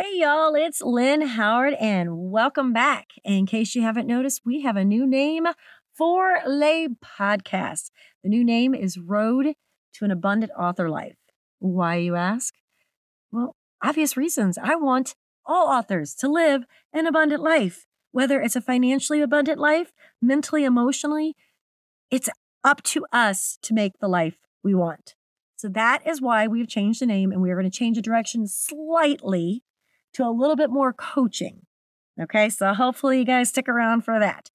Hey, 0.00 0.20
y'all, 0.20 0.54
it's 0.54 0.80
Lynn 0.80 1.22
Howard, 1.22 1.74
and 1.74 2.30
welcome 2.30 2.72
back. 2.72 3.08
In 3.24 3.46
case 3.46 3.74
you 3.74 3.82
haven't 3.82 4.06
noticed, 4.06 4.42
we 4.44 4.62
have 4.62 4.76
a 4.76 4.84
new 4.84 5.04
name 5.04 5.48
for 5.92 6.38
Lay 6.46 6.86
Podcast. 7.04 7.90
The 8.22 8.28
new 8.28 8.44
name 8.44 8.76
is 8.76 8.96
Road 8.96 9.54
to 9.94 10.04
an 10.04 10.12
Abundant 10.12 10.52
Author 10.56 10.88
Life. 10.88 11.16
Why, 11.58 11.96
you 11.96 12.14
ask? 12.14 12.54
Well, 13.32 13.56
obvious 13.82 14.16
reasons. 14.16 14.56
I 14.56 14.76
want 14.76 15.16
all 15.44 15.66
authors 15.66 16.14
to 16.20 16.28
live 16.28 16.62
an 16.92 17.08
abundant 17.08 17.42
life, 17.42 17.84
whether 18.12 18.40
it's 18.40 18.54
a 18.54 18.60
financially 18.60 19.20
abundant 19.20 19.58
life, 19.58 19.92
mentally, 20.22 20.62
emotionally. 20.62 21.34
It's 22.08 22.28
up 22.62 22.84
to 22.84 23.04
us 23.12 23.58
to 23.62 23.74
make 23.74 23.98
the 23.98 24.06
life 24.06 24.36
we 24.62 24.76
want. 24.76 25.16
So 25.56 25.68
that 25.70 26.06
is 26.06 26.22
why 26.22 26.46
we've 26.46 26.68
changed 26.68 27.00
the 27.00 27.06
name 27.06 27.32
and 27.32 27.42
we 27.42 27.50
are 27.50 27.56
going 27.58 27.68
to 27.68 27.76
change 27.76 27.96
the 27.96 28.02
direction 28.02 28.46
slightly 28.46 29.64
to 30.18 30.26
a 30.26 30.34
little 30.34 30.56
bit 30.56 30.68
more 30.70 30.92
coaching. 30.92 31.62
Okay, 32.20 32.50
so 32.50 32.74
hopefully 32.74 33.20
you 33.20 33.24
guys 33.24 33.48
stick 33.50 33.68
around 33.68 34.04
for 34.04 34.18
that. 34.18 34.50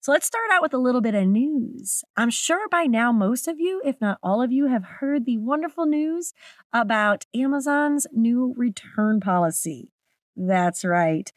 So 0.00 0.12
let's 0.12 0.26
start 0.26 0.50
out 0.52 0.62
with 0.62 0.74
a 0.74 0.78
little 0.78 1.00
bit 1.00 1.14
of 1.14 1.26
news. 1.26 2.04
I'm 2.14 2.28
sure 2.30 2.68
by 2.68 2.84
now 2.84 3.10
most 3.10 3.48
of 3.48 3.58
you, 3.58 3.80
if 3.84 3.96
not 4.02 4.18
all 4.22 4.42
of 4.42 4.52
you, 4.52 4.66
have 4.66 4.84
heard 5.00 5.24
the 5.24 5.38
wonderful 5.38 5.86
news 5.86 6.34
about 6.74 7.24
Amazon's 7.34 8.06
new 8.12 8.54
return 8.56 9.18
policy. 9.18 9.90
That's 10.36 10.84
right. 10.84 11.32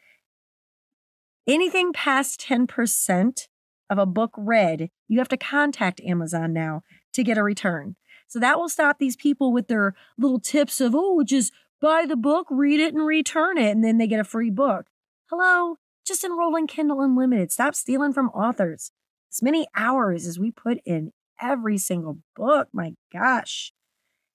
Anything 1.46 1.94
past 1.94 2.40
10% 2.40 3.48
of 3.88 3.98
a 3.98 4.06
book 4.06 4.32
read, 4.36 4.90
you 5.08 5.18
have 5.18 5.28
to 5.28 5.36
contact 5.38 6.00
Amazon 6.02 6.52
now 6.52 6.82
to 7.14 7.24
get 7.24 7.38
a 7.38 7.42
return. 7.42 7.96
So 8.28 8.38
that 8.38 8.58
will 8.58 8.68
stop 8.68 8.98
these 8.98 9.16
people 9.16 9.52
with 9.52 9.68
their 9.68 9.94
little 10.16 10.40
tips 10.40 10.80
of, 10.80 10.94
oh, 10.94 11.22
just 11.24 11.52
buy 11.82 12.06
the 12.06 12.16
book, 12.16 12.46
read 12.48 12.80
it, 12.80 12.94
and 12.94 13.04
return 13.04 13.58
it, 13.58 13.72
and 13.72 13.84
then 13.84 13.98
they 13.98 14.06
get 14.06 14.20
a 14.20 14.24
free 14.24 14.50
book. 14.50 14.86
Hello? 15.28 15.76
Just 16.06 16.24
enroll 16.24 16.56
in 16.56 16.66
Kindle 16.66 17.02
Unlimited. 17.02 17.52
Stop 17.52 17.74
stealing 17.74 18.12
from 18.12 18.28
authors. 18.28 18.92
As 19.30 19.42
many 19.42 19.66
hours 19.76 20.26
as 20.26 20.38
we 20.38 20.50
put 20.50 20.78
in 20.86 21.12
every 21.40 21.76
single 21.76 22.18
book. 22.36 22.68
My 22.72 22.94
gosh. 23.12 23.72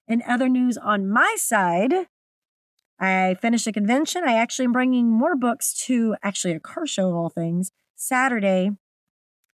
In 0.08 0.22
other 0.28 0.50
news 0.50 0.78
on 0.78 1.10
my 1.10 1.36
side, 1.38 1.94
I 3.00 3.36
finished 3.42 3.68
a 3.68 3.72
convention. 3.72 4.24
I 4.26 4.38
actually 4.38 4.66
am 4.66 4.72
bringing 4.72 5.10
more 5.10 5.36
books 5.36 5.74
to 5.86 6.16
actually 6.24 6.54
a 6.54 6.60
car 6.60 6.86
show 6.86 7.10
of 7.10 7.16
all 7.16 7.30
things 7.30 7.72
Saturday. 7.96 8.72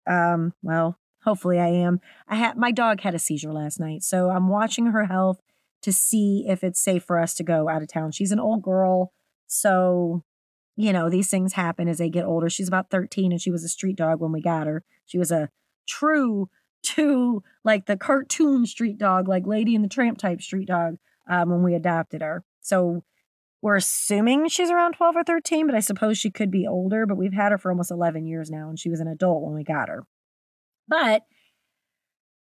Um, 0.07 0.55
well, 0.63 0.99
hopefully 1.25 1.59
I 1.59 1.69
am. 1.69 2.01
I 2.27 2.37
had 2.37 2.57
my 2.57 2.73
dog 2.73 3.01
had 3.01 3.15
a 3.15 3.19
seizure 3.19 3.53
last 3.53 3.79
night, 3.79 4.03
so 4.03 4.31
I'm 4.31 4.49
watching 4.49 4.87
her 4.87 5.05
health 5.05 5.41
to 5.83 5.93
see 5.93 6.45
if 6.49 6.65
it's 6.65 6.81
safe 6.81 7.05
for 7.05 7.19
us 7.19 7.35
to 7.35 7.45
go 7.45 7.69
out 7.69 7.83
of 7.83 7.89
town. 7.89 8.13
She's 8.13 8.33
an 8.33 8.41
old 8.41 8.63
girl, 8.63 9.13
so 9.47 10.25
you 10.79 10.93
know, 10.93 11.11
these 11.11 11.29
things 11.29 11.55
happen 11.55 11.89
as 11.89 11.99
they 11.99 12.09
get 12.09 12.25
older. 12.25 12.49
She's 12.49 12.69
about 12.69 12.89
13 12.89 13.33
and 13.33 13.41
she 13.41 13.51
was 13.51 13.65
a 13.65 13.69
street 13.69 13.97
dog 13.97 14.21
when 14.21 14.31
we 14.31 14.41
got 14.41 14.69
her. 14.69 14.85
She 15.07 15.19
was 15.19 15.33
a 15.33 15.51
true 15.89 16.49
to 16.85 17.43
like 17.65 17.87
the 17.87 17.97
cartoon 17.97 18.65
street 18.65 18.97
dog, 18.97 19.27
like 19.27 19.45
Lady 19.45 19.75
and 19.75 19.85
the 19.85 19.89
Tramp 19.89 20.19
type 20.19 20.41
street 20.41 20.69
dog 20.69 20.97
um, 21.29 21.51
when 21.51 21.65
we 21.65 21.75
adopted 21.75 22.23
her. 22.23 22.45
So 22.61 23.03
we're 23.61 23.75
assuming 23.75 24.49
she's 24.49 24.71
around 24.71 24.93
12 24.93 25.17
or 25.17 25.25
13, 25.25 25.67
but 25.67 25.75
I 25.75 25.81
suppose 25.81 26.17
she 26.17 26.31
could 26.31 26.53
be 26.53 26.65
older. 26.65 27.07
But 27.07 27.17
we've 27.17 27.33
had 27.33 27.51
her 27.51 27.59
for 27.59 27.73
almost 27.73 27.91
11 27.91 28.27
years 28.27 28.49
now, 28.49 28.69
and 28.69 28.79
she 28.79 28.89
was 28.89 29.01
an 29.01 29.09
adult 29.09 29.43
when 29.43 29.55
we 29.55 29.65
got 29.65 29.89
her. 29.89 30.07
But 30.87 31.23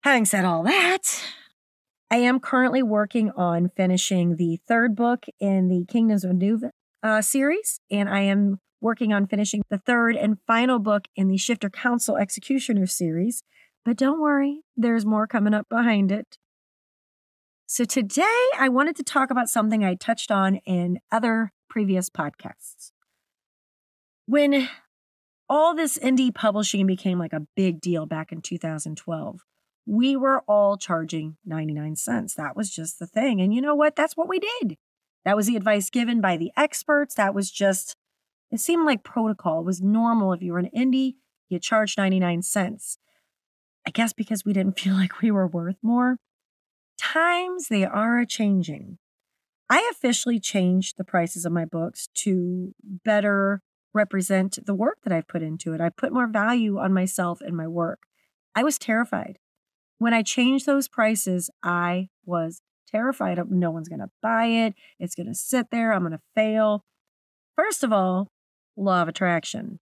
having 0.03 0.25
said 0.25 0.47
all 0.47 0.63
that, 0.63 1.23
I 2.15 2.19
am 2.19 2.39
currently 2.39 2.81
working 2.81 3.33
on 3.33 3.73
finishing 3.77 4.37
the 4.37 4.61
third 4.69 4.95
book 4.95 5.27
in 5.41 5.67
the 5.67 5.85
Kingdoms 5.85 6.23
of 6.23 6.37
New 6.37 6.71
uh, 7.03 7.21
series, 7.21 7.81
and 7.91 8.09
I 8.09 8.21
am 8.21 8.61
working 8.81 9.13
on 9.13 9.27
finishing 9.27 9.63
the 9.69 9.79
third 9.79 10.15
and 10.15 10.39
final 10.47 10.79
book 10.79 11.09
in 11.17 11.27
the 11.27 11.37
Shifter 11.37 11.69
Council 11.69 12.17
Executioner 12.17 12.87
series. 12.87 13.43
But 13.85 13.97
don't 13.97 14.21
worry, 14.21 14.61
there's 14.77 15.05
more 15.05 15.27
coming 15.27 15.55
up 15.55 15.69
behind 15.69 16.13
it. 16.13 16.39
So 17.67 17.85
today 17.85 18.47
I 18.61 18.69
wanted 18.69 18.95
to 18.95 19.03
talk 19.03 19.33
about 19.33 19.49
something 19.49 19.83
I 19.83 19.97
touched 19.97 20.31
on 20.31 20.61
in 20.65 21.01
other 21.11 21.51
previous 21.69 22.11
podcasts. 22.11 22.93
When 24.27 24.69
all 25.49 25.75
this 25.75 25.99
indie 25.99 26.33
publishing 26.33 26.87
became 26.87 27.19
like 27.19 27.33
a 27.33 27.49
big 27.57 27.81
deal 27.81 28.07
back 28.07 28.31
in 28.31 28.41
2012, 28.41 29.41
we 29.87 30.17
were 30.17 30.41
all 30.49 30.77
charging 30.77 31.37
99 31.45 31.97
cents. 31.97 32.35
That 32.35 32.57
was 32.57 32.71
just 32.71 32.99
the 32.99 33.07
thing. 33.07 33.41
And 33.41 33.55
you 33.55 33.61
know 33.61 33.75
what? 33.75 33.97
That's 33.97 34.17
what 34.17 34.29
we 34.29 34.39
did. 34.39 34.77
That 35.25 35.37
was 35.37 35.47
the 35.47 35.57
advice 35.57 35.91
given 35.91 36.21
by 36.21 36.37
the 36.37 36.53
experts. 36.57 37.15
That 37.15 37.35
was 37.35 37.51
just, 37.51 37.97
it 38.51 38.61
seemed 38.61 38.87
like 38.87 39.05
protocol. 39.05 39.61
It 39.61 39.67
was 39.67 39.83
normal. 39.83 40.33
If 40.33 40.43
you 40.43 40.53
were 40.53 40.59
an 40.59 40.71
indie, 40.77 41.15
you 41.49 41.59
charged 41.59 41.99
99 41.99 42.43
cents. 42.43 42.99
I 43.87 43.91
guess 43.91 44.13
because 44.13 44.45
we 44.45 44.53
didn't 44.53 44.79
feel 44.79 44.95
like 44.95 45.21
we 45.21 45.31
were 45.31 45.47
worth 45.47 45.77
more. 45.83 46.19
Times 46.99 47.69
they 47.69 47.85
are 47.85 48.19
a 48.19 48.27
changing. 48.27 48.99
I 49.71 49.89
officially 49.91 50.39
changed 50.39 50.97
the 50.97 51.05
prices 51.05 51.45
of 51.45 51.53
my 51.53 51.65
books 51.65 52.09
to 52.15 52.75
better 52.83 53.63
represent 53.93 54.59
the 54.65 54.75
work 54.75 54.99
that 55.05 55.13
I've 55.13 55.29
put 55.29 55.43
into 55.43 55.73
it. 55.73 55.81
I 55.81 55.89
put 55.89 56.13
more 56.13 56.27
value 56.27 56.79
on 56.79 56.93
myself 56.93 57.41
and 57.41 57.57
my 57.57 57.67
work. 57.67 58.01
I 58.55 58.63
was 58.63 58.79
terrified. 58.79 59.39
When 59.99 60.15
I 60.15 60.23
changed 60.23 60.67
those 60.67 60.89
prices, 60.89 61.51
I 61.63 62.09
was 62.25 62.61
terrified 62.87 63.39
of 63.39 63.51
no 63.51 63.71
one's 63.71 63.89
going 63.89 64.01
to 64.01 64.11
buy 64.23 64.47
it. 64.47 64.75
It's 64.99 65.15
going 65.15 65.27
to 65.27 65.35
sit 65.35 65.69
there. 65.71 65.93
I'm 65.93 66.03
going 66.03 66.13
to 66.13 66.21
fail. 66.35 66.85
First 67.57 67.83
of 67.83 67.93
all, 67.93 68.29
law 68.77 69.03
of 69.03 69.09
attraction. 69.09 69.81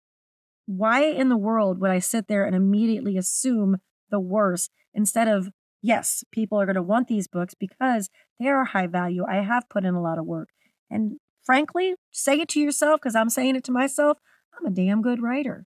Why 0.65 1.03
in 1.03 1.29
the 1.29 1.37
world 1.37 1.79
would 1.79 1.91
I 1.91 1.99
sit 1.99 2.27
there 2.27 2.45
and 2.45 2.55
immediately 2.55 3.17
assume 3.17 3.77
the 4.11 4.19
worst 4.19 4.71
instead 4.93 5.27
of, 5.27 5.49
yes, 5.81 6.23
people 6.31 6.59
are 6.59 6.65
going 6.65 6.75
to 6.75 6.81
want 6.81 7.07
these 7.07 7.27
books 7.27 7.53
because 7.53 8.09
they 8.39 8.47
are 8.47 8.65
high 8.65 8.87
value. 8.87 9.23
I 9.27 9.37
have 9.37 9.69
put 9.69 9.85
in 9.85 9.95
a 9.95 10.01
lot 10.01 10.19
of 10.19 10.25
work. 10.25 10.49
And 10.89 11.17
frankly, 11.43 11.95
say 12.11 12.39
it 12.39 12.49
to 12.49 12.59
yourself 12.59 12.99
because 13.01 13.15
I'm 13.15 13.29
saying 13.29 13.55
it 13.55 13.63
to 13.65 13.71
myself. 13.71 14.17
I'm 14.57 14.65
a 14.65 14.71
damn 14.71 15.01
good 15.01 15.21
writer. 15.21 15.65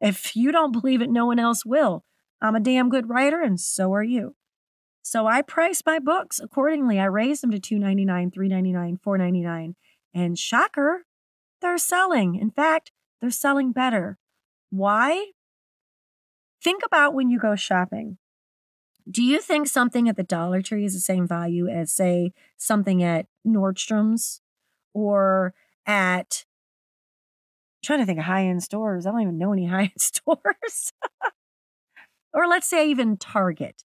If 0.00 0.36
you 0.36 0.52
don't 0.52 0.72
believe 0.72 1.02
it, 1.02 1.10
no 1.10 1.26
one 1.26 1.38
else 1.38 1.64
will. 1.64 2.04
I'm 2.40 2.54
a 2.54 2.60
damn 2.60 2.88
good 2.88 3.08
writer, 3.08 3.42
and 3.42 3.58
so 3.60 3.92
are 3.94 4.02
you. 4.02 4.34
So 5.02 5.26
I 5.26 5.42
priced 5.42 5.86
my 5.86 5.98
books 5.98 6.38
accordingly. 6.38 7.00
I 7.00 7.06
raised 7.06 7.42
them 7.42 7.50
to 7.50 7.58
$2.99, 7.58 8.32
$3.99, 8.32 9.00
$4.99. 9.00 9.74
And 10.14 10.38
shocker, 10.38 11.04
they're 11.60 11.78
selling. 11.78 12.34
In 12.34 12.50
fact, 12.50 12.92
they're 13.20 13.30
selling 13.30 13.72
better. 13.72 14.18
Why? 14.70 15.32
Think 16.62 16.82
about 16.84 17.14
when 17.14 17.30
you 17.30 17.38
go 17.38 17.56
shopping. 17.56 18.18
Do 19.10 19.22
you 19.22 19.40
think 19.40 19.66
something 19.66 20.08
at 20.08 20.16
the 20.16 20.22
Dollar 20.22 20.60
Tree 20.60 20.84
is 20.84 20.92
the 20.92 21.00
same 21.00 21.26
value 21.26 21.68
as, 21.68 21.90
say, 21.90 22.32
something 22.58 23.02
at 23.02 23.26
Nordstrom's 23.46 24.42
or 24.92 25.54
at, 25.86 26.44
I'm 27.76 27.86
trying 27.86 28.00
to 28.00 28.06
think 28.06 28.18
of 28.18 28.26
high 28.26 28.44
end 28.44 28.62
stores. 28.62 29.06
I 29.06 29.12
don't 29.12 29.22
even 29.22 29.38
know 29.38 29.52
any 29.52 29.66
high 29.68 29.82
end 29.82 30.00
stores. 30.00 30.92
Or 32.32 32.46
let's 32.46 32.68
say 32.68 32.88
even 32.88 33.16
Target 33.16 33.84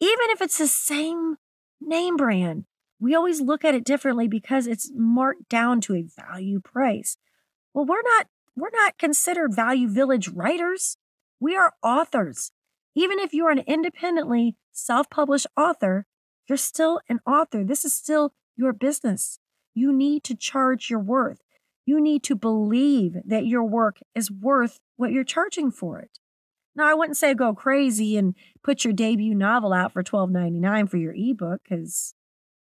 even 0.00 0.30
if 0.30 0.40
it's 0.40 0.58
the 0.58 0.68
same 0.68 1.36
name 1.80 2.16
brand. 2.16 2.64
We 3.00 3.14
always 3.14 3.40
look 3.40 3.64
at 3.64 3.74
it 3.74 3.84
differently 3.84 4.28
because 4.28 4.66
it's 4.66 4.90
marked 4.94 5.48
down 5.48 5.80
to 5.82 5.94
a 5.94 6.06
value 6.16 6.60
price. 6.60 7.16
Well, 7.74 7.84
we're 7.84 8.02
not 8.02 8.26
we're 8.56 8.70
not 8.72 8.98
considered 8.98 9.54
value 9.54 9.88
village 9.88 10.28
writers. 10.28 10.96
We 11.38 11.56
are 11.56 11.74
authors. 11.82 12.50
Even 12.96 13.20
if 13.20 13.32
you're 13.32 13.50
an 13.50 13.60
independently 13.60 14.56
self-published 14.72 15.46
author, 15.56 16.06
you're 16.48 16.58
still 16.58 17.00
an 17.08 17.20
author. 17.24 17.62
This 17.62 17.84
is 17.84 17.94
still 17.94 18.32
your 18.56 18.72
business. 18.72 19.38
You 19.74 19.92
need 19.92 20.24
to 20.24 20.34
charge 20.34 20.90
your 20.90 20.98
worth. 20.98 21.40
You 21.86 22.00
need 22.00 22.24
to 22.24 22.34
believe 22.34 23.18
that 23.24 23.46
your 23.46 23.62
work 23.62 24.00
is 24.16 24.30
worth 24.30 24.80
what 24.96 25.12
you're 25.12 25.22
charging 25.22 25.70
for 25.70 26.00
it. 26.00 26.18
Now, 26.78 26.88
I 26.88 26.94
wouldn't 26.94 27.16
say 27.16 27.34
go 27.34 27.54
crazy 27.54 28.16
and 28.16 28.36
put 28.62 28.84
your 28.84 28.92
debut 28.92 29.34
novel 29.34 29.72
out 29.72 29.92
for 29.92 30.04
twelve 30.04 30.30
ninety 30.30 30.60
nine 30.60 30.86
for 30.86 30.96
your 30.96 31.12
ebook 31.12 31.62
because 31.64 32.14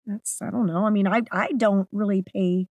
that's 0.05 0.43
I 0.43 0.51
don't 0.51 0.67
know. 0.67 0.85
I 0.85 0.91
mean, 0.91 1.07
I 1.07 1.23
I 1.33 1.53
don't 1.57 1.89
really 1.91 2.21
pay. 2.21 2.69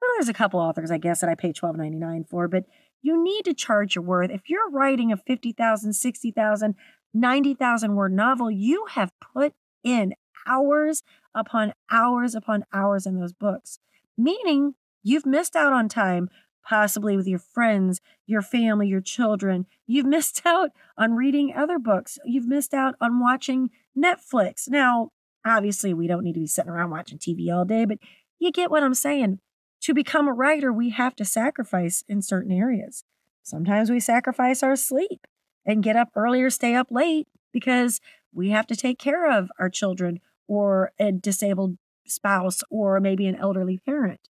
Well, 0.00 0.10
there's 0.14 0.28
a 0.28 0.32
couple 0.32 0.60
authors 0.60 0.92
I 0.92 0.98
guess 0.98 1.20
that 1.20 1.28
I 1.28 1.34
pay 1.34 1.52
twelve 1.52 1.76
ninety 1.76 1.98
nine 1.98 2.22
for, 2.22 2.46
but 2.46 2.66
you 3.02 3.20
need 3.20 3.44
to 3.46 3.54
charge 3.54 3.96
your 3.96 4.04
worth. 4.04 4.30
If 4.30 4.48
you're 4.48 4.70
writing 4.70 5.10
a 5.10 5.16
50,000, 5.16 5.92
60,000, 5.92 6.76
90,000 7.12 7.96
word 7.96 8.12
novel, 8.12 8.48
you 8.48 8.86
have 8.90 9.10
put 9.20 9.54
in 9.82 10.14
hours 10.46 11.02
upon 11.34 11.72
hours 11.90 12.36
upon 12.36 12.64
hours 12.72 13.04
in 13.04 13.18
those 13.18 13.32
books, 13.32 13.80
meaning 14.16 14.76
you've 15.02 15.26
missed 15.26 15.56
out 15.56 15.72
on 15.72 15.88
time 15.88 16.28
possibly 16.64 17.16
with 17.16 17.26
your 17.26 17.38
friends, 17.38 18.00
your 18.26 18.42
family, 18.42 18.88
your 18.88 19.00
children. 19.00 19.66
You've 19.86 20.06
missed 20.06 20.42
out 20.46 20.70
on 20.96 21.14
reading 21.14 21.52
other 21.54 21.78
books. 21.78 22.18
You've 22.24 22.48
missed 22.48 22.74
out 22.74 22.94
on 23.00 23.20
watching 23.20 23.70
Netflix. 23.96 24.68
Now, 24.68 25.10
obviously, 25.46 25.92
we 25.94 26.06
don't 26.06 26.24
need 26.24 26.34
to 26.34 26.40
be 26.40 26.46
sitting 26.46 26.70
around 26.70 26.90
watching 26.90 27.18
TV 27.18 27.52
all 27.52 27.64
day, 27.64 27.84
but 27.84 27.98
you 28.38 28.50
get 28.50 28.70
what 28.70 28.82
I'm 28.82 28.94
saying. 28.94 29.38
To 29.82 29.94
become 29.94 30.28
a 30.28 30.32
writer, 30.32 30.72
we 30.72 30.90
have 30.90 31.16
to 31.16 31.24
sacrifice 31.24 32.04
in 32.08 32.22
certain 32.22 32.52
areas. 32.52 33.04
Sometimes 33.42 33.90
we 33.90 33.98
sacrifice 33.98 34.62
our 34.62 34.76
sleep 34.76 35.26
and 35.66 35.82
get 35.82 35.96
up 35.96 36.10
early 36.14 36.40
or 36.42 36.50
stay 36.50 36.74
up 36.74 36.88
late 36.90 37.26
because 37.52 38.00
we 38.32 38.50
have 38.50 38.66
to 38.68 38.76
take 38.76 38.98
care 38.98 39.30
of 39.30 39.50
our 39.58 39.68
children 39.68 40.20
or 40.46 40.92
a 40.98 41.10
disabled 41.12 41.76
spouse 42.06 42.62
or 42.70 43.00
maybe 43.00 43.26
an 43.26 43.36
elderly 43.36 43.78
parent. 43.78 44.28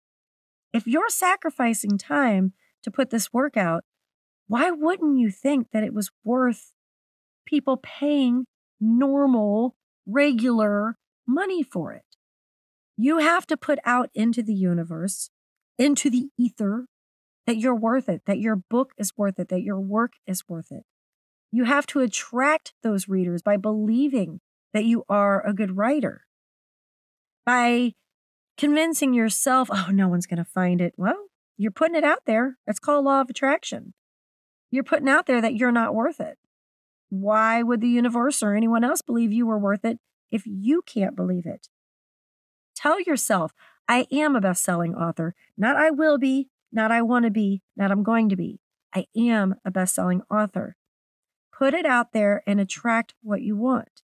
If 0.76 0.86
you're 0.86 1.08
sacrificing 1.08 1.98
time 1.98 2.52
to 2.84 2.92
put 2.92 3.10
this 3.10 3.32
work 3.32 3.56
out, 3.56 3.86
why 4.48 4.72
wouldn't 4.72 5.18
you 5.18 5.32
think 5.32 5.68
that 5.72 5.86
it 5.86 5.94
was 5.94 6.12
worth 6.26 6.74
people 7.46 7.78
paying 7.78 8.44
normal, 8.82 9.78
regular 10.06 10.98
money 11.26 11.64
for 11.64 11.94
it? 11.94 12.04
You 12.98 13.20
have 13.20 13.48
to 13.48 13.56
put 13.56 13.80
out 13.86 14.10
into 14.14 14.44
the 14.44 14.54
universe, 14.54 15.30
into 15.78 16.10
the 16.10 16.28
ether, 16.38 16.88
that 17.48 17.56
you're 17.56 17.74
worth 17.74 18.10
it, 18.10 18.24
that 18.26 18.40
your 18.40 18.58
book 18.58 18.92
is 18.98 19.14
worth 19.16 19.40
it, 19.40 19.48
that 19.48 19.64
your 19.64 19.80
work 19.80 20.16
is 20.28 20.44
worth 20.50 20.74
it. 20.74 20.84
You 21.54 21.64
have 21.64 21.88
to 21.88 22.02
attract 22.02 22.74
those 22.84 23.08
readers 23.08 23.42
by 23.42 23.56
believing 23.56 24.42
that 24.74 24.84
you 24.84 25.06
are 25.08 25.42
a 25.48 25.54
good 25.54 25.78
writer, 25.78 26.26
by 27.46 27.94
convincing 28.58 29.14
yourself, 29.14 29.70
oh, 29.72 29.90
no 29.92 30.08
one's 30.08 30.26
going 30.26 30.38
to 30.38 30.46
find 30.46 30.82
it. 30.82 30.94
Well, 30.98 31.28
you're 31.58 31.72
putting 31.72 31.96
it 31.96 32.04
out 32.04 32.26
there. 32.26 32.58
It's 32.68 32.80
called 32.80 33.06
law 33.06 33.22
of 33.22 33.30
attraction. 33.30 33.94
You're 34.72 34.84
putting 34.84 35.10
out 35.10 35.26
there 35.26 35.42
that 35.42 35.56
you're 35.56 35.72
not 35.72 35.96
worth 35.96 36.20
it. 36.20 36.38
Why 37.10 37.64
would 37.64 37.82
the 37.82 37.88
universe 37.88 38.44
or 38.44 38.56
anyone 38.56 38.84
else 38.84 39.02
believe 39.02 39.32
you 39.32 39.46
were 39.46 39.60
worth 39.60 39.86
it 39.86 40.00
if 40.32 40.44
you 40.46 40.82
can't 40.82 41.16
believe 41.16 41.46
it? 41.46 41.70
Tell 42.76 43.00
yourself, 43.00 43.54
I 43.88 44.08
am 44.12 44.36
a 44.36 44.42
best 44.42 44.64
selling 44.64 44.96
author. 44.96 45.34
Not 45.58 45.78
I 45.78 45.92
will 45.92 46.18
be, 46.18 46.50
not 46.72 46.92
I 46.92 47.02
want 47.02 47.26
to 47.26 47.32
be, 47.32 47.62
not 47.78 47.92
I'm 47.92 48.04
going 48.04 48.30
to 48.30 48.36
be. 48.36 48.60
I 48.94 49.06
am 49.16 49.56
a 49.64 49.72
best 49.72 49.96
selling 49.96 50.24
author. 50.30 50.76
Put 51.58 51.74
it 51.74 51.86
out 51.86 52.12
there 52.12 52.44
and 52.46 52.60
attract 52.60 53.14
what 53.22 53.42
you 53.42 53.56
want. 53.56 54.02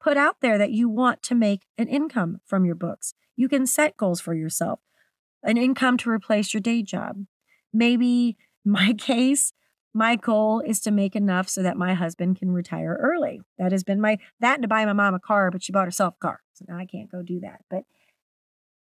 Put 0.00 0.16
out 0.16 0.36
there 0.40 0.58
that 0.58 0.72
you 0.72 0.88
want 0.88 1.22
to 1.24 1.34
make 1.34 1.62
an 1.78 1.88
income 1.88 2.40
from 2.44 2.64
your 2.64 2.74
books. 2.74 3.14
You 3.36 3.48
can 3.48 3.66
set 3.66 3.96
goals 3.96 4.20
for 4.20 4.34
yourself, 4.34 4.80
an 5.42 5.56
income 5.56 5.96
to 5.98 6.10
replace 6.10 6.52
your 6.54 6.60
day 6.60 6.82
job. 6.82 7.26
Maybe 7.72 8.36
my 8.64 8.94
case, 8.94 9.52
my 9.94 10.16
goal 10.16 10.60
is 10.60 10.80
to 10.80 10.90
make 10.90 11.14
enough 11.14 11.48
so 11.48 11.62
that 11.62 11.76
my 11.76 11.94
husband 11.94 12.38
can 12.38 12.50
retire 12.50 12.98
early. 13.00 13.40
That 13.58 13.72
has 13.72 13.84
been 13.84 14.00
my 14.00 14.18
that 14.40 14.54
and 14.54 14.62
to 14.62 14.68
buy 14.68 14.84
my 14.84 14.92
mom 14.92 15.14
a 15.14 15.20
car, 15.20 15.50
but 15.50 15.62
she 15.62 15.72
bought 15.72 15.86
herself 15.86 16.14
a 16.16 16.22
car. 16.22 16.40
So 16.54 16.64
now 16.68 16.76
I 16.76 16.86
can't 16.86 17.10
go 17.10 17.22
do 17.22 17.40
that. 17.40 17.60
But 17.70 17.84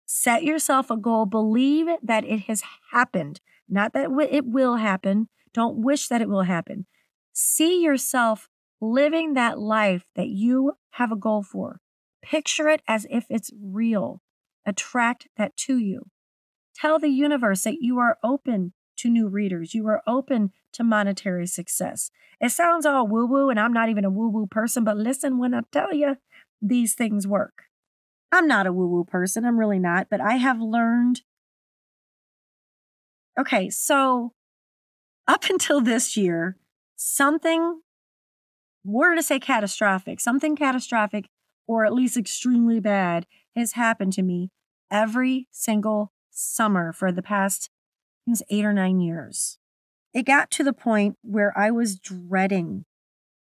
set 0.06 0.42
yourself 0.42 0.90
a 0.90 0.96
goal. 0.96 1.26
Believe 1.26 1.86
that 2.02 2.24
it 2.24 2.40
has 2.42 2.62
happened, 2.92 3.40
not 3.68 3.92
that 3.92 4.10
it 4.30 4.46
will 4.46 4.76
happen. 4.76 5.28
Don't 5.52 5.84
wish 5.84 6.08
that 6.08 6.20
it 6.20 6.28
will 6.28 6.42
happen. 6.42 6.86
See 7.32 7.82
yourself 7.82 8.48
living 8.80 9.34
that 9.34 9.58
life 9.58 10.04
that 10.16 10.28
you 10.28 10.72
have 10.90 11.12
a 11.12 11.16
goal 11.16 11.42
for. 11.42 11.80
Picture 12.22 12.68
it 12.68 12.82
as 12.88 13.06
if 13.10 13.26
it's 13.30 13.50
real. 13.62 14.20
Attract 14.66 15.28
that 15.36 15.56
to 15.58 15.78
you. 15.78 16.06
Tell 16.74 16.98
the 16.98 17.08
universe 17.08 17.62
that 17.62 17.80
you 17.80 17.98
are 17.98 18.18
open 18.22 18.72
to 18.96 19.08
new 19.08 19.28
readers. 19.28 19.74
You 19.74 19.86
are 19.88 20.02
open 20.06 20.52
to 20.72 20.84
monetary 20.84 21.46
success. 21.46 22.10
It 22.40 22.50
sounds 22.50 22.86
all 22.86 23.06
woo 23.06 23.26
woo, 23.26 23.50
and 23.50 23.58
I'm 23.58 23.72
not 23.72 23.88
even 23.88 24.04
a 24.04 24.10
woo 24.10 24.28
woo 24.28 24.46
person, 24.46 24.84
but 24.84 24.96
listen 24.96 25.38
when 25.38 25.54
I 25.54 25.60
tell 25.70 25.94
you 25.94 26.16
these 26.60 26.94
things 26.94 27.26
work. 27.26 27.64
I'm 28.32 28.48
not 28.48 28.66
a 28.66 28.72
woo 28.72 28.88
woo 28.88 29.04
person. 29.04 29.44
I'm 29.44 29.58
really 29.58 29.78
not, 29.78 30.08
but 30.10 30.20
I 30.20 30.34
have 30.34 30.60
learned. 30.60 31.22
Okay, 33.38 33.70
so 33.70 34.32
up 35.26 35.44
until 35.50 35.80
this 35.80 36.16
year, 36.16 36.56
something, 36.96 37.80
we're 38.84 39.08
going 39.08 39.18
to 39.18 39.22
say 39.22 39.38
catastrophic, 39.38 40.20
something 40.20 40.56
catastrophic 40.56 41.28
or 41.66 41.86
at 41.86 41.94
least 41.94 42.16
extremely 42.16 42.80
bad 42.80 43.26
has 43.56 43.72
happened 43.72 44.12
to 44.14 44.22
me 44.22 44.50
every 44.90 45.48
single 45.50 46.12
summer 46.30 46.92
for 46.92 47.12
the 47.12 47.22
past 47.22 47.70
was 48.26 48.42
eight 48.50 48.64
or 48.64 48.72
nine 48.72 49.00
years. 49.00 49.58
It 50.12 50.24
got 50.24 50.50
to 50.52 50.64
the 50.64 50.72
point 50.72 51.18
where 51.22 51.56
I 51.58 51.70
was 51.70 51.98
dreading 51.98 52.84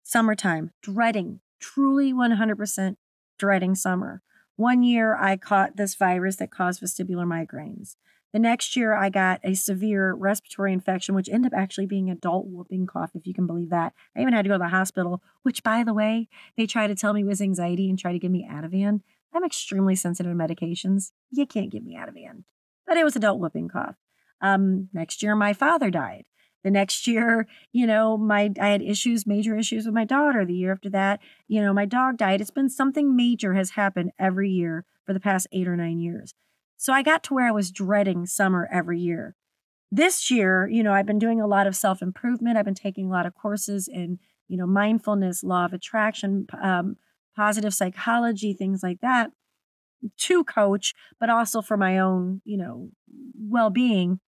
summertime, 0.03 0.71
dreading, 0.83 1.41
truly 1.59 2.13
100% 2.13 2.97
dreading 3.39 3.75
summer. 3.75 4.23
One 4.57 4.83
year 4.83 5.17
I 5.17 5.37
caught 5.37 5.77
this 5.77 5.95
virus 5.95 6.37
that 6.37 6.51
caused 6.51 6.81
vestibular 6.81 7.27
migraines. 7.27 7.97
The 8.33 8.39
next 8.39 8.77
year 8.77 8.95
I 8.95 9.09
got 9.09 9.41
a 9.43 9.55
severe 9.55 10.13
respiratory 10.13 10.73
infection, 10.73 11.15
which 11.15 11.29
ended 11.29 11.53
up 11.53 11.59
actually 11.59 11.87
being 11.87 12.11
adult 12.11 12.47
whooping 12.47 12.87
cough, 12.87 13.13
if 13.15 13.27
you 13.27 13.35
can 13.35 13.47
believe 13.47 13.71
that. 13.71 13.95
I 14.17 14.21
even 14.21 14.33
had 14.33 14.43
to 14.43 14.49
go 14.49 14.55
to 14.55 14.59
the 14.59 14.69
hospital, 14.69 15.23
which, 15.43 15.63
by 15.63 15.83
the 15.85 15.95
way, 15.95 16.29
they 16.57 16.67
tried 16.67 16.89
to 16.89 16.95
tell 16.95 17.13
me 17.13 17.25
was 17.25 17.41
anxiety 17.41 17.89
and 17.89 17.99
try 17.99 18.13
to 18.13 18.19
give 18.19 18.31
me 18.31 18.47
Ativan. 18.51 19.01
I'm 19.35 19.45
extremely 19.45 19.95
sensitive 19.95 20.33
to 20.33 20.37
medications. 20.37 21.13
You 21.31 21.47
can't 21.47 21.71
get 21.71 21.85
me 21.85 21.97
out 21.97 22.09
of 22.09 22.15
Ativan. 22.15 22.45
But 22.87 22.97
it 22.97 23.05
was 23.05 23.17
adult 23.17 23.41
whooping 23.41 23.69
cough. 23.69 23.97
Um, 24.41 24.89
next 24.93 25.23
year, 25.23 25.35
my 25.35 25.53
father 25.53 25.91
died. 25.91 26.25
The 26.63 26.71
next 26.71 27.07
year, 27.07 27.47
you 27.73 27.87
know, 27.87 28.17
my 28.17 28.51
I 28.61 28.69
had 28.69 28.83
issues, 28.83 29.27
major 29.27 29.57
issues 29.57 29.87
with 29.87 29.95
my 29.95 30.05
daughter. 30.05 30.45
The 30.45 30.55
year 30.55 30.73
after 30.73 30.91
that, 30.91 31.21
you 31.47 31.61
know, 31.61 31.73
my 31.73 31.85
dog 31.85 32.17
died. 32.17 32.41
It's 32.41 32.51
been 32.51 32.69
something 32.69 33.15
major 33.15 33.55
has 33.55 33.71
happened 33.71 34.11
every 34.19 34.51
year 34.51 34.85
for 35.05 35.13
the 35.13 35.21
past 35.21 35.47
eight 35.53 35.69
or 35.69 35.77
nine 35.77 36.01
years. 36.01 36.35
So 36.77 36.93
I 36.93 37.03
got 37.03 37.23
to 37.25 37.35
where 37.35 37.47
I 37.47 37.53
was 37.53 37.71
dreading 37.71 38.27
summer 38.27 38.69
every 38.73 38.99
year. 38.99 39.37
This 39.91 40.31
year, 40.31 40.69
you 40.69 40.83
know, 40.83 40.93
I've 40.93 41.07
been 41.07 41.19
doing 41.19 41.41
a 41.41 41.47
lot 41.47 41.67
of 41.67 41.77
self 41.77 42.03
improvement. 42.03 42.59
I've 42.59 42.65
been 42.65 42.75
taking 42.75 43.07
a 43.07 43.13
lot 43.13 43.27
of 43.27 43.35
courses 43.35 43.89
in, 43.89 44.19
you 44.49 44.57
know, 44.57 44.67
mindfulness, 44.67 45.45
law 45.45 45.65
of 45.67 45.73
attraction, 45.73 46.47
um, 46.61 46.97
positive 47.37 47.75
psychology, 47.75 48.55
things 48.55 48.83
like 48.83 49.01
that 49.01 49.31
to 50.19 50.45
coach, 50.45 50.95
but 51.19 51.31
also 51.31 51.63
for 51.63 51.77
my 51.77 51.99
own, 51.99 52.41
you 52.45 52.57
know, 52.57 52.91
well 53.39 53.71
being. 53.71 54.21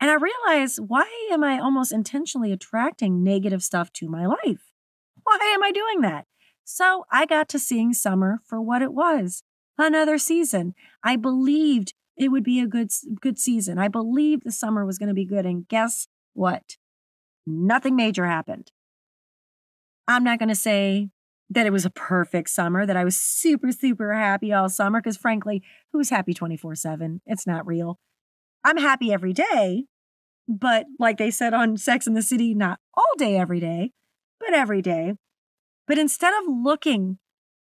And 0.00 0.10
I 0.10 0.14
realized 0.14 0.78
why 0.86 1.08
am 1.32 1.42
I 1.42 1.58
almost 1.58 1.92
intentionally 1.92 2.52
attracting 2.52 3.22
negative 3.22 3.62
stuff 3.62 3.92
to 3.94 4.08
my 4.08 4.26
life? 4.26 4.72
Why 5.24 5.38
am 5.54 5.62
I 5.62 5.72
doing 5.72 6.00
that? 6.02 6.26
So 6.64 7.06
I 7.10 7.26
got 7.26 7.48
to 7.50 7.58
seeing 7.58 7.92
summer 7.92 8.40
for 8.44 8.60
what 8.60 8.82
it 8.82 8.92
was 8.92 9.42
another 9.76 10.18
season. 10.18 10.74
I 11.02 11.16
believed 11.16 11.94
it 12.16 12.28
would 12.28 12.44
be 12.44 12.60
a 12.60 12.66
good, 12.66 12.90
good 13.20 13.38
season. 13.38 13.78
I 13.78 13.88
believed 13.88 14.44
the 14.44 14.52
summer 14.52 14.84
was 14.84 14.98
going 14.98 15.08
to 15.08 15.14
be 15.14 15.24
good. 15.24 15.46
And 15.46 15.66
guess 15.68 16.08
what? 16.34 16.76
Nothing 17.46 17.96
major 17.96 18.26
happened. 18.26 18.70
I'm 20.06 20.24
not 20.24 20.38
going 20.38 20.48
to 20.48 20.54
say 20.54 21.10
that 21.50 21.66
it 21.66 21.72
was 21.72 21.84
a 21.84 21.90
perfect 21.90 22.50
summer, 22.50 22.84
that 22.84 22.96
I 22.96 23.04
was 23.04 23.16
super, 23.16 23.72
super 23.72 24.12
happy 24.14 24.52
all 24.52 24.68
summer, 24.68 25.00
because 25.00 25.16
frankly, 25.16 25.62
who's 25.92 26.10
happy 26.10 26.34
24 26.34 26.74
7? 26.74 27.20
It's 27.26 27.46
not 27.46 27.66
real. 27.66 27.98
I'm 28.64 28.76
happy 28.76 29.12
every 29.12 29.32
day, 29.32 29.84
but 30.46 30.86
like 30.98 31.16
they 31.16 31.30
said 31.30 31.54
on 31.54 31.76
Sex 31.76 32.06
in 32.06 32.14
the 32.14 32.22
City, 32.22 32.54
not 32.54 32.80
all 32.94 33.12
day, 33.16 33.36
every 33.36 33.60
day, 33.60 33.92
but 34.40 34.52
every 34.52 34.82
day. 34.82 35.14
But 35.86 35.98
instead 35.98 36.34
of 36.34 36.44
looking 36.46 37.18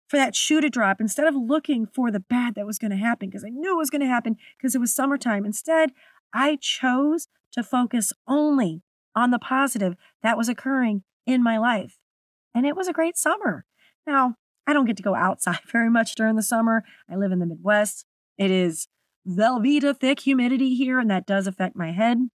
for 0.07 0.17
that 0.17 0.35
shoe 0.35 0.61
to 0.61 0.69
drop, 0.69 0.99
instead 0.99 1.27
of 1.27 1.35
looking 1.35 1.85
for 1.85 2.11
the 2.11 2.19
bad 2.19 2.55
that 2.55 2.65
was 2.65 2.79
going 2.79 2.91
to 2.91 2.97
happen, 2.97 3.29
because 3.29 3.43
I 3.43 3.49
knew 3.49 3.73
it 3.73 3.77
was 3.77 3.89
going 3.89 4.01
to 4.01 4.07
happen 4.07 4.37
because 4.57 4.73
it 4.73 4.81
was 4.81 4.95
summertime, 4.95 5.45
instead, 5.45 5.91
I 6.33 6.57
chose 6.59 7.27
to 7.51 7.63
focus 7.63 8.13
only 8.27 8.81
on 9.15 9.31
the 9.31 9.39
positive 9.39 9.95
that 10.23 10.37
was 10.37 10.49
occurring 10.49 11.03
in 11.25 11.43
my 11.43 11.57
life. 11.57 11.97
And 12.53 12.65
it 12.65 12.75
was 12.75 12.87
a 12.87 12.93
great 12.93 13.17
summer. 13.17 13.65
Now, 14.07 14.35
I 14.67 14.73
don't 14.73 14.85
get 14.85 14.97
to 14.97 15.03
go 15.03 15.15
outside 15.15 15.59
very 15.71 15.89
much 15.89 16.15
during 16.15 16.35
the 16.35 16.43
summer. 16.43 16.83
I 17.09 17.15
live 17.15 17.31
in 17.31 17.39
the 17.39 17.45
Midwest. 17.45 18.05
It 18.37 18.51
is 18.51 18.87
Velveeta 19.27 19.97
thick 19.97 20.21
humidity 20.21 20.75
here, 20.75 20.99
and 20.99 21.09
that 21.09 21.25
does 21.25 21.47
affect 21.47 21.75
my 21.75 21.91
head. 21.91 22.29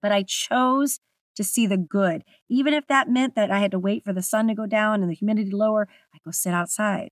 But 0.00 0.12
I 0.12 0.22
chose 0.22 1.00
to 1.36 1.44
see 1.44 1.66
the 1.66 1.76
good. 1.76 2.24
Even 2.48 2.74
if 2.74 2.86
that 2.86 3.08
meant 3.08 3.34
that 3.34 3.50
I 3.50 3.60
had 3.60 3.70
to 3.72 3.78
wait 3.78 4.04
for 4.04 4.12
the 4.12 4.22
sun 4.22 4.48
to 4.48 4.54
go 4.54 4.66
down 4.66 5.02
and 5.02 5.10
the 5.10 5.14
humidity 5.14 5.50
lower, 5.50 5.88
I'd 6.14 6.22
go 6.24 6.30
sit 6.30 6.54
outside. 6.54 7.10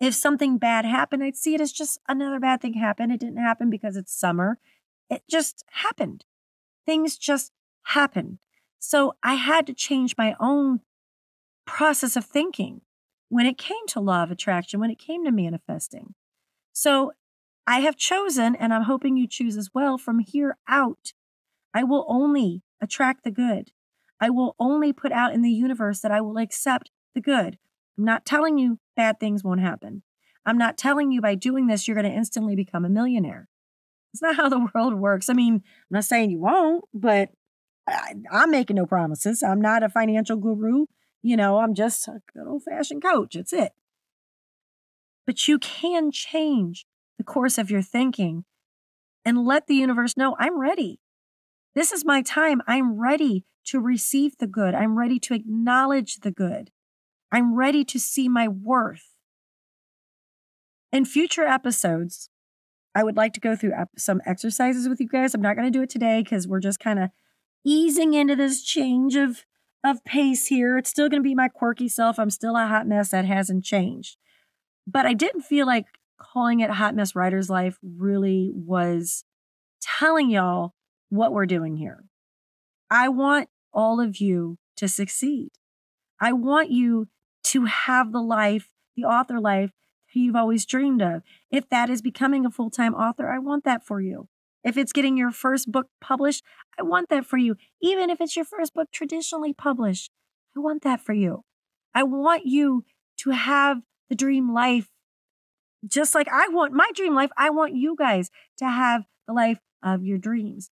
If 0.00 0.14
something 0.14 0.58
bad 0.58 0.84
happened, 0.84 1.22
I'd 1.22 1.36
see 1.36 1.54
it 1.54 1.60
as 1.60 1.72
just 1.72 1.98
another 2.08 2.38
bad 2.38 2.60
thing 2.60 2.74
happened. 2.74 3.12
It 3.12 3.20
didn't 3.20 3.38
happen 3.38 3.70
because 3.70 3.96
it's 3.96 4.12
summer. 4.12 4.58
It 5.08 5.22
just 5.30 5.64
happened. 5.70 6.24
Things 6.84 7.16
just 7.16 7.52
happened. 7.84 8.38
So 8.78 9.14
I 9.22 9.34
had 9.34 9.66
to 9.68 9.72
change 9.72 10.16
my 10.18 10.34
own 10.38 10.80
process 11.64 12.14
of 12.16 12.24
thinking 12.24 12.82
when 13.28 13.46
it 13.46 13.58
came 13.58 13.86
to 13.88 14.00
law 14.00 14.22
of 14.22 14.30
attraction, 14.30 14.80
when 14.80 14.90
it 14.90 14.98
came 14.98 15.24
to 15.24 15.32
manifesting. 15.32 16.14
So 16.72 17.12
I 17.66 17.80
have 17.80 17.96
chosen, 17.96 18.54
and 18.54 18.72
I'm 18.72 18.82
hoping 18.82 19.16
you 19.16 19.26
choose 19.26 19.56
as 19.56 19.70
well, 19.74 19.98
from 19.98 20.20
here 20.20 20.56
out, 20.68 21.12
I 21.74 21.82
will 21.82 22.06
only 22.08 22.62
attract 22.80 23.24
the 23.24 23.30
good. 23.30 23.70
I 24.20 24.30
will 24.30 24.54
only 24.58 24.92
put 24.92 25.12
out 25.12 25.34
in 25.34 25.42
the 25.42 25.50
universe 25.50 26.00
that 26.00 26.12
I 26.12 26.20
will 26.20 26.38
accept 26.38 26.90
the 27.14 27.20
good. 27.20 27.58
I'm 27.98 28.04
not 28.04 28.24
telling 28.24 28.58
you 28.58 28.78
bad 28.94 29.18
things 29.18 29.42
won't 29.42 29.60
happen. 29.60 30.02
I'm 30.44 30.58
not 30.58 30.78
telling 30.78 31.10
you 31.10 31.20
by 31.20 31.34
doing 31.34 31.66
this, 31.66 31.86
you're 31.86 31.96
going 31.96 32.10
to 32.10 32.16
instantly 32.16 32.54
become 32.54 32.84
a 32.84 32.88
millionaire. 32.88 33.48
It's 34.12 34.22
not 34.22 34.36
how 34.36 34.48
the 34.48 34.68
world 34.74 34.94
works. 34.94 35.28
I 35.28 35.32
mean, 35.32 35.54
I'm 35.54 35.62
not 35.90 36.04
saying 36.04 36.30
you 36.30 36.40
won't, 36.40 36.84
but 36.94 37.30
I, 37.88 38.14
I'm 38.30 38.50
making 38.50 38.76
no 38.76 38.86
promises. 38.86 39.42
I'm 39.42 39.60
not 39.60 39.82
a 39.82 39.88
financial 39.88 40.36
guru. 40.36 40.86
You 41.26 41.36
know, 41.36 41.58
I'm 41.58 41.74
just 41.74 42.06
a 42.06 42.22
good 42.32 42.46
old 42.46 42.62
fashioned 42.62 43.02
coach. 43.02 43.34
That's 43.34 43.52
it. 43.52 43.72
But 45.26 45.48
you 45.48 45.58
can 45.58 46.12
change 46.12 46.86
the 47.18 47.24
course 47.24 47.58
of 47.58 47.68
your 47.68 47.82
thinking 47.82 48.44
and 49.24 49.44
let 49.44 49.66
the 49.66 49.74
universe 49.74 50.16
know 50.16 50.36
I'm 50.38 50.60
ready. 50.60 51.00
This 51.74 51.90
is 51.90 52.04
my 52.04 52.22
time. 52.22 52.62
I'm 52.68 53.00
ready 53.00 53.44
to 53.64 53.80
receive 53.80 54.38
the 54.38 54.46
good. 54.46 54.72
I'm 54.76 54.96
ready 54.96 55.18
to 55.18 55.34
acknowledge 55.34 56.20
the 56.20 56.30
good. 56.30 56.70
I'm 57.32 57.56
ready 57.56 57.84
to 57.86 57.98
see 57.98 58.28
my 58.28 58.46
worth. 58.46 59.16
In 60.92 61.04
future 61.04 61.44
episodes, 61.44 62.30
I 62.94 63.02
would 63.02 63.16
like 63.16 63.32
to 63.32 63.40
go 63.40 63.56
through 63.56 63.72
some 63.98 64.20
exercises 64.24 64.88
with 64.88 65.00
you 65.00 65.08
guys. 65.08 65.34
I'm 65.34 65.42
not 65.42 65.56
going 65.56 65.66
to 65.66 65.76
do 65.76 65.82
it 65.82 65.90
today 65.90 66.22
because 66.22 66.46
we're 66.46 66.60
just 66.60 66.78
kind 66.78 67.00
of 67.00 67.10
easing 67.64 68.14
into 68.14 68.36
this 68.36 68.62
change 68.62 69.16
of 69.16 69.44
of 69.86 70.04
pace 70.04 70.46
here. 70.46 70.76
It's 70.78 70.90
still 70.90 71.08
going 71.08 71.22
to 71.22 71.28
be 71.28 71.34
my 71.34 71.48
quirky 71.48 71.88
self. 71.88 72.18
I'm 72.18 72.30
still 72.30 72.56
a 72.56 72.66
hot 72.66 72.86
mess 72.86 73.10
that 73.10 73.24
hasn't 73.24 73.64
changed. 73.64 74.16
But 74.86 75.06
I 75.06 75.14
didn't 75.14 75.42
feel 75.42 75.66
like 75.66 75.86
calling 76.18 76.60
it 76.60 76.70
Hot 76.70 76.94
Mess 76.94 77.14
Writer's 77.14 77.50
Life 77.50 77.78
really 77.82 78.50
was 78.54 79.24
telling 79.80 80.30
y'all 80.30 80.74
what 81.08 81.32
we're 81.32 81.46
doing 81.46 81.76
here. 81.76 82.04
I 82.90 83.08
want 83.08 83.48
all 83.72 84.00
of 84.00 84.18
you 84.18 84.58
to 84.76 84.88
succeed. 84.88 85.50
I 86.20 86.32
want 86.32 86.70
you 86.70 87.08
to 87.44 87.64
have 87.64 88.12
the 88.12 88.22
life, 88.22 88.70
the 88.96 89.04
author 89.04 89.40
life 89.40 89.72
you've 90.12 90.36
always 90.36 90.64
dreamed 90.64 91.02
of. 91.02 91.22
If 91.50 91.68
that 91.68 91.90
is 91.90 92.02
becoming 92.02 92.46
a 92.46 92.50
full 92.50 92.70
time 92.70 92.94
author, 92.94 93.30
I 93.30 93.38
want 93.38 93.64
that 93.64 93.84
for 93.84 94.00
you. 94.00 94.28
If 94.64 94.76
it's 94.76 94.92
getting 94.92 95.16
your 95.16 95.30
first 95.30 95.70
book 95.70 95.86
published, 96.00 96.44
I 96.78 96.82
want 96.82 97.08
that 97.08 97.24
for 97.24 97.36
you. 97.36 97.56
Even 97.80 98.10
if 98.10 98.20
it's 98.20 98.36
your 98.36 98.44
first 98.44 98.74
book 98.74 98.88
traditionally 98.92 99.52
published, 99.52 100.10
I 100.56 100.60
want 100.60 100.82
that 100.82 101.00
for 101.00 101.12
you. 101.12 101.44
I 101.94 102.02
want 102.02 102.46
you 102.46 102.84
to 103.18 103.30
have 103.30 103.82
the 104.08 104.14
dream 104.14 104.52
life 104.52 104.88
just 105.86 106.14
like 106.14 106.28
I 106.28 106.48
want 106.48 106.72
my 106.72 106.90
dream 106.94 107.14
life. 107.14 107.30
I 107.36 107.50
want 107.50 107.76
you 107.76 107.96
guys 107.98 108.30
to 108.58 108.66
have 108.66 109.04
the 109.26 109.32
life 109.32 109.58
of 109.82 110.04
your 110.04 110.18
dreams. 110.18 110.70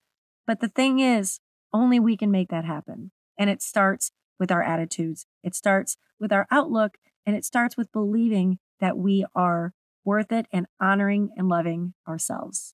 But 0.48 0.60
the 0.60 0.68
thing 0.68 1.00
is, 1.00 1.40
only 1.72 2.00
we 2.00 2.18
can 2.18 2.32
make 2.32 2.50
that 2.50 2.66
happen. 2.66 3.12
And 3.38 3.50
it 3.50 3.62
starts 3.62 4.12
with 4.40 4.52
our 4.52 4.64
attitudes, 4.64 5.26
it 5.44 5.56
starts 5.56 5.98
with 6.20 6.34
our 6.34 6.48
outlook, 6.52 6.98
and 7.26 7.36
it 7.36 7.46
starts 7.46 7.78
with 7.78 7.92
believing 7.92 8.60
that 8.80 8.98
we 8.98 9.26
are 9.36 9.74
worth 10.04 10.32
it 10.32 10.48
and 10.52 10.66
honoring 10.82 11.30
and 11.38 11.48
loving 11.48 11.94
ourselves. 12.08 12.74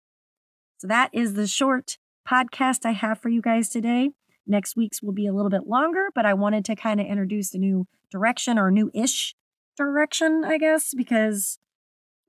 So 0.80 0.88
that 0.88 1.10
is 1.12 1.34
the 1.34 1.46
short 1.46 1.98
podcast 2.28 2.86
I 2.86 2.92
have 2.92 3.20
for 3.20 3.28
you 3.28 3.42
guys 3.42 3.68
today. 3.68 4.12
Next 4.48 4.78
week's 4.78 5.04
will 5.04 5.12
be 5.12 5.28
a 5.28 5.34
little 5.34 5.50
bit 5.50 5.68
longer, 5.68 6.08
but 6.16 6.26
I 6.26 6.34
wanted 6.34 6.64
to 6.66 6.76
kind 6.76 7.02
of 7.02 7.06
introduce 7.06 7.54
a 7.54 7.58
new 7.58 7.86
direction 8.10 8.58
or 8.58 8.72
new 8.72 8.90
ish 8.94 9.36
direction, 9.78 10.46
I 10.46 10.58
guess, 10.58 10.94
because 10.94 11.60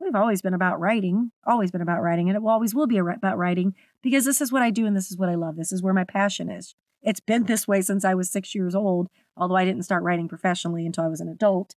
we've 0.01 0.17
always 0.17 0.43
been 0.43 0.53
about 0.53 0.81
writing, 0.81 1.31
always 1.47 1.71
been 1.71 1.81
about 1.81 2.03
writing, 2.03 2.29
and 2.29 2.37
it 2.37 2.43
always 2.45 2.75
will 2.75 2.89
be 2.89 2.99
about 2.99 3.39
writing 3.39 3.75
because 4.03 4.25
this 4.25 4.41
is 4.41 4.51
what 4.51 4.63
I 4.63 4.71
do 4.71 4.85
and 4.85 4.97
this 4.97 5.13
is 5.13 5.17
what 5.17 5.29
I 5.29 5.37
love. 5.37 5.55
This 5.55 5.71
is 5.71 5.81
where 5.81 5.95
my 5.95 6.05
passion 6.05 6.51
is. 6.51 6.75
It's 7.03 7.21
been 7.21 7.45
this 7.45 7.69
way 7.69 7.83
since 7.83 8.05
I 8.05 8.15
was 8.15 8.33
six 8.33 8.53
years 8.53 8.75
old, 8.75 9.07
although 9.37 9.57
I 9.57 9.65
didn't 9.65 9.85
start 9.85 10.03
writing 10.03 10.29
professionally 10.29 10.85
until 10.85 11.05
I 11.05 11.09
was 11.09 11.21
an 11.21 11.29
adult. 11.29 11.77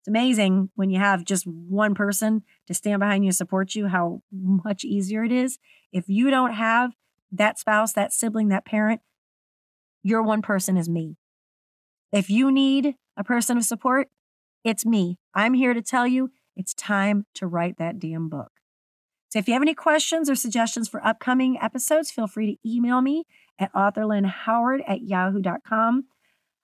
It's 0.00 0.08
amazing 0.08 0.70
when 0.76 0.88
you 0.88 0.98
have 0.98 1.24
just 1.24 1.46
one 1.46 1.94
person 1.94 2.42
to 2.66 2.74
stand 2.74 3.00
behind 3.00 3.22
you 3.24 3.28
and 3.28 3.36
support 3.36 3.74
you, 3.74 3.88
how 3.88 4.22
much 4.32 4.82
easier 4.82 5.24
it 5.24 5.32
is. 5.32 5.58
If 5.92 6.08
you 6.08 6.30
don't 6.30 6.54
have 6.54 6.92
that 7.32 7.58
spouse, 7.58 7.92
that 7.92 8.12
sibling, 8.12 8.48
that 8.48 8.64
parent, 8.64 9.02
your 10.02 10.22
one 10.22 10.40
person 10.40 10.78
is 10.78 10.88
me. 10.88 11.16
If 12.12 12.30
you 12.30 12.50
need 12.50 12.94
a 13.16 13.24
person 13.24 13.58
of 13.58 13.64
support, 13.64 14.08
it's 14.64 14.86
me. 14.86 15.18
I'm 15.34 15.52
here 15.52 15.74
to 15.74 15.82
tell 15.82 16.06
you 16.06 16.30
it's 16.56 16.72
time 16.74 17.26
to 17.34 17.46
write 17.46 17.76
that 17.78 17.98
damn 17.98 18.28
book. 18.28 18.52
So 19.28 19.38
if 19.38 19.46
you 19.46 19.54
have 19.54 19.62
any 19.62 19.74
questions 19.74 20.28
or 20.28 20.34
suggestions 20.34 20.88
for 20.88 21.04
upcoming 21.06 21.58
episodes, 21.60 22.10
feel 22.10 22.26
free 22.26 22.56
to 22.56 22.68
email 22.68 23.00
me 23.00 23.24
at 23.58 23.72
authorlynhoward 23.74 24.80
at 24.88 25.02
yahoo.com. 25.02 26.04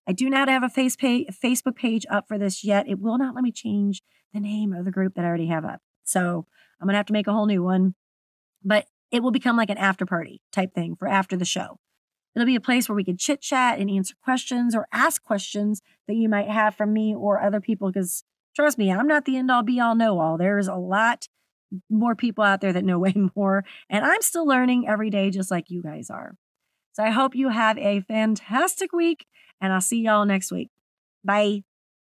I 0.06 0.12
do 0.12 0.30
not 0.30 0.48
have 0.48 0.62
a 0.62 0.68
face 0.68 0.96
Facebook 0.96 1.76
page 1.76 2.06
up 2.10 2.28
for 2.28 2.38
this 2.38 2.64
yet. 2.64 2.88
It 2.88 3.00
will 3.00 3.18
not 3.18 3.34
let 3.34 3.42
me 3.42 3.52
change 3.52 4.02
the 4.32 4.40
name 4.40 4.72
of 4.72 4.84
the 4.84 4.90
group 4.90 5.14
that 5.14 5.24
I 5.24 5.28
already 5.28 5.46
have 5.46 5.64
up. 5.64 5.80
So 6.04 6.46
I'm 6.80 6.86
going 6.86 6.94
to 6.94 6.98
have 6.98 7.06
to 7.06 7.12
make 7.12 7.26
a 7.26 7.32
whole 7.32 7.46
new 7.46 7.62
one. 7.62 7.94
But 8.64 8.86
it 9.10 9.22
will 9.22 9.30
become 9.30 9.56
like 9.56 9.70
an 9.70 9.78
after 9.78 10.06
party 10.06 10.40
type 10.52 10.74
thing 10.74 10.96
for 10.96 11.08
after 11.08 11.36
the 11.36 11.44
show. 11.44 11.78
It'll 12.34 12.46
be 12.46 12.56
a 12.56 12.60
place 12.60 12.88
where 12.88 12.96
we 12.96 13.04
can 13.04 13.16
chit 13.16 13.40
chat 13.40 13.78
and 13.78 13.90
answer 13.90 14.14
questions 14.22 14.74
or 14.74 14.86
ask 14.92 15.22
questions 15.22 15.80
that 16.06 16.16
you 16.16 16.28
might 16.28 16.48
have 16.48 16.74
from 16.74 16.92
me 16.92 17.14
or 17.14 17.40
other 17.40 17.60
people 17.60 17.90
because 17.90 18.24
Trust 18.56 18.78
me, 18.78 18.90
I'm 18.90 19.06
not 19.06 19.26
the 19.26 19.36
end 19.36 19.50
all 19.50 19.62
be 19.62 19.80
all 19.80 19.94
know 19.94 20.18
all. 20.18 20.38
There's 20.38 20.66
a 20.66 20.76
lot 20.76 21.28
more 21.90 22.14
people 22.14 22.42
out 22.42 22.62
there 22.62 22.72
that 22.72 22.84
know 22.84 22.98
way 23.00 23.14
more. 23.36 23.64
And 23.90 24.02
I'm 24.02 24.22
still 24.22 24.46
learning 24.46 24.88
every 24.88 25.10
day, 25.10 25.30
just 25.30 25.50
like 25.50 25.68
you 25.68 25.82
guys 25.82 26.08
are. 26.08 26.36
So 26.96 27.04
I 27.04 27.10
hope 27.10 27.34
you 27.34 27.50
have 27.50 27.76
a 27.76 28.00
fantastic 28.00 28.90
week, 28.90 29.26
and 29.60 29.70
I'll 29.70 29.82
see 29.82 30.00
y'all 30.00 30.24
next 30.24 30.50
week. 30.50 30.70
Bye. 31.22 31.62